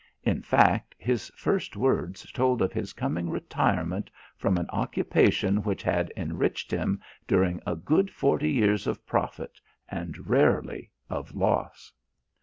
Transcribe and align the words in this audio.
In 0.23 0.41
fact, 0.41 0.95
his 0.97 1.31
first 1.35 1.75
words 1.77 2.25
told 2.31 2.63
of 2.63 2.73
his 2.73 2.91
coming 2.91 3.29
retirement 3.29 4.09
from 4.35 4.57
an 4.57 4.65
occupation 4.71 5.61
which 5.61 5.83
had 5.83 6.11
enriched 6.17 6.71
him 6.71 6.99
during 7.27 7.61
a 7.67 7.75
good 7.75 8.09
forty 8.09 8.49
years 8.49 8.87
of 8.87 9.05
profit 9.05 9.61
and 9.87 10.27
rarely 10.27 10.89
of 11.07 11.35
loss. 11.35 11.91